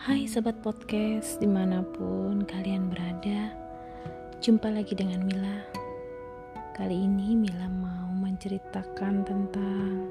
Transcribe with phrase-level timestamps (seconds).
[0.00, 3.52] Hai sobat podcast di mana pun kalian berada
[4.40, 5.60] Jumpa lagi dengan Mila.
[6.72, 10.08] Kali ini Mila mau menceritakan tentang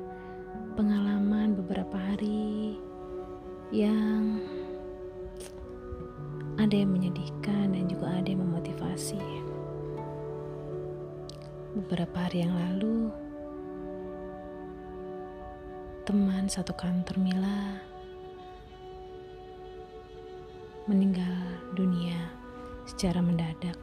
[0.77, 2.77] pengalaman beberapa hari
[3.73, 4.45] Yang
[6.61, 9.17] ada yang menyedihkan dan juga ada yang memotivasi.
[11.81, 13.09] Beberapa hari yang lalu
[16.05, 17.88] teman satu kantor Mila
[20.89, 21.37] meninggal
[21.77, 22.17] dunia
[22.89, 23.77] secara mendadak.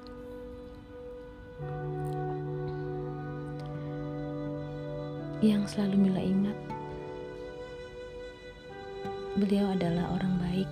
[5.39, 6.59] Yang selalu Mila ingat,
[9.39, 10.71] beliau adalah orang baik,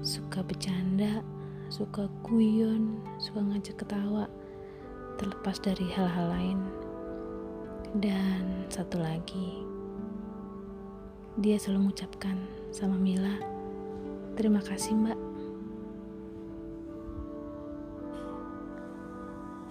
[0.00, 1.20] suka bercanda,
[1.68, 4.24] suka guyon, suka ngajak ketawa,
[5.20, 6.58] terlepas dari hal-hal lain.
[8.00, 9.60] Dan satu lagi,
[11.36, 12.40] dia selalu mengucapkan
[12.72, 13.55] sama Mila,
[14.36, 15.18] terima kasih mbak.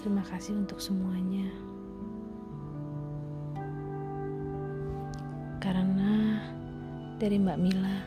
[0.06, 1.50] Terima kasih untuk semuanya.
[5.58, 6.38] Karena
[7.18, 7.98] dari Mbak Mila,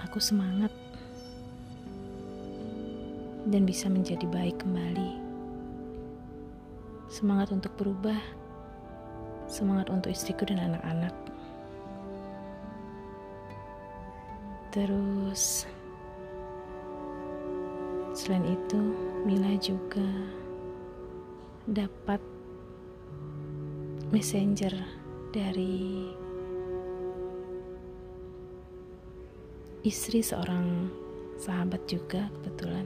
[0.00, 0.72] aku semangat
[3.52, 5.20] dan bisa menjadi baik kembali.
[7.12, 8.16] Semangat untuk berubah,
[9.52, 11.12] semangat untuk istriku dan anak-anak.
[14.76, 15.64] Terus,
[18.12, 18.76] selain itu,
[19.24, 20.04] Mila juga
[21.64, 22.20] dapat
[24.12, 24.76] messenger
[25.32, 26.12] dari
[29.80, 30.92] istri seorang
[31.40, 32.84] sahabat juga kebetulan.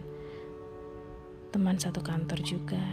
[1.51, 2.87] Teman satu kantor juga.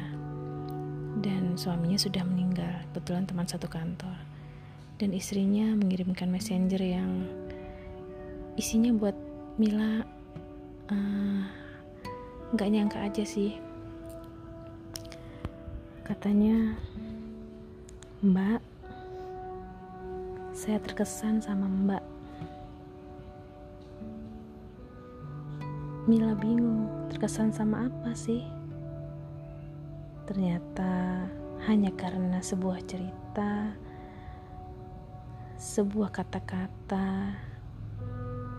[1.21, 4.17] Dan suaminya sudah meninggal kebetulan teman satu kantor.
[4.97, 7.29] Dan istrinya mengirimkan messenger yang
[8.57, 9.13] isinya buat
[9.61, 10.01] Mila
[12.53, 13.53] nggak uh, nyangka aja sih.
[16.01, 16.73] Katanya
[18.25, 18.61] Mbak
[20.57, 22.03] saya terkesan sama Mbak.
[26.09, 28.41] Mila bingung terkesan sama apa sih?
[30.25, 31.25] Ternyata
[31.69, 33.69] hanya karena sebuah cerita
[35.57, 37.37] sebuah kata-kata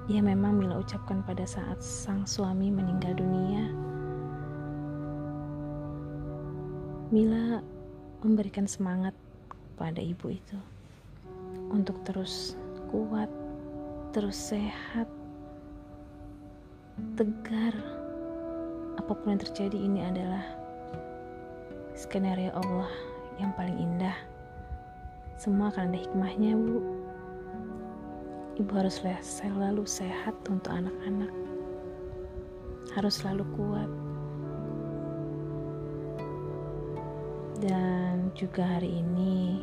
[0.08, 3.68] yang memang Mila ucapkan pada saat sang suami meninggal dunia.
[7.12, 7.60] Mila
[8.24, 9.12] memberikan semangat
[9.76, 10.58] pada ibu itu
[11.68, 12.56] untuk terus
[12.88, 13.28] kuat,
[14.16, 15.08] terus sehat,
[17.20, 17.76] tegar.
[18.96, 20.42] Apa pun yang terjadi ini adalah
[21.92, 22.90] skenario Allah
[23.36, 24.16] yang paling indah.
[25.38, 26.97] Semua akan ada hikmahnya, Bu.
[28.58, 31.30] Ibu harus selalu sehat untuk anak-anak.
[32.90, 33.90] Harus selalu kuat.
[37.62, 39.62] Dan juga hari ini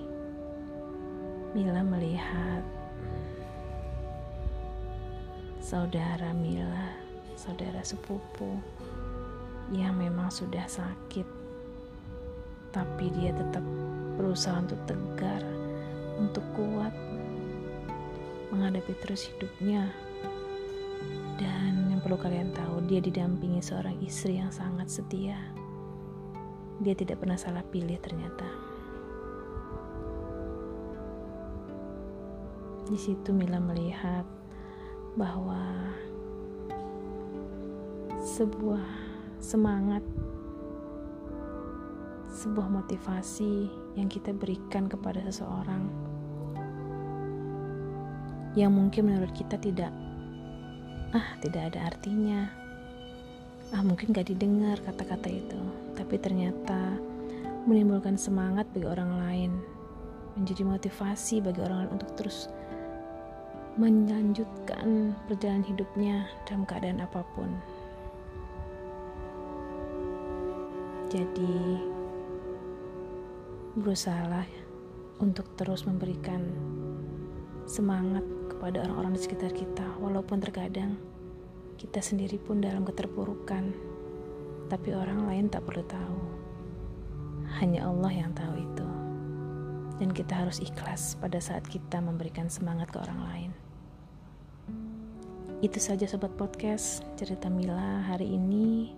[1.51, 2.63] Mila melihat
[5.59, 6.95] saudara Mila,
[7.35, 8.55] saudara sepupu
[9.75, 11.27] yang memang sudah sakit.
[12.71, 13.63] Tapi dia tetap
[14.15, 15.43] berusaha untuk tegar,
[16.15, 16.95] untuk kuat
[18.55, 19.91] menghadapi terus hidupnya.
[21.35, 25.35] Dan yang perlu kalian tahu, dia didampingi seorang istri yang sangat setia.
[26.79, 28.47] Dia tidak pernah salah pilih ternyata.
[32.87, 34.23] Di situ Mila melihat
[35.19, 35.59] bahwa
[38.21, 38.85] sebuah
[39.41, 40.03] semangat,
[42.29, 46.04] sebuah motivasi yang kita berikan kepada seseorang
[48.55, 49.91] yang mungkin menurut kita tidak
[51.11, 52.47] ah tidak ada artinya.
[53.75, 55.59] Ah mungkin gak didengar kata-kata itu.
[55.95, 56.95] Tapi ternyata
[57.67, 59.51] menimbulkan semangat bagi orang lain
[60.35, 62.51] menjadi motivasi bagi orang lain untuk terus
[63.75, 67.51] melanjutkan perjalanan hidupnya dalam keadaan apa pun.
[71.11, 71.79] Jadi
[73.75, 74.47] berusahalah
[75.19, 76.43] untuk terus memberikan
[77.67, 80.97] semangat kepada orang-orang di sekitar kita, walaupun terkadang
[81.75, 83.75] kita sendiri pun dalam keterpurukan,
[84.71, 86.19] tapi orang lain tak perlu tahu.
[87.61, 88.89] Hanya Allah yang tahu itu,
[90.01, 93.51] dan kita harus ikhlas pada saat kita memberikan semangat ke orang lain.
[95.63, 98.91] Itu saja sobat podcast cerita Mila hari ini.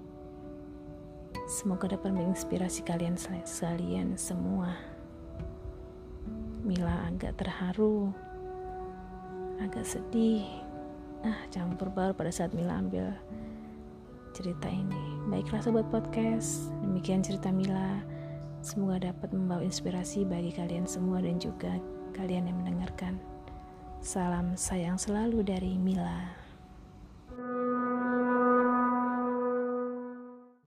[1.48, 4.76] Semoga dapat menginspirasi kalian sekalian semua.
[6.68, 8.12] Mila agak terharu
[9.58, 10.46] agak sedih
[11.26, 13.10] ah campur baur pada saat Mila ambil
[14.38, 15.18] cerita ini.
[15.34, 18.06] Baiklah sobat podcast, demikian cerita Mila.
[18.62, 21.74] Semoga dapat membawa inspirasi bagi kalian semua dan juga
[22.14, 23.18] kalian yang mendengarkan.
[23.98, 26.47] Salam sayang selalu dari Mila.